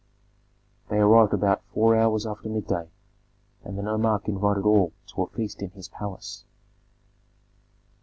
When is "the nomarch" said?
3.77-4.27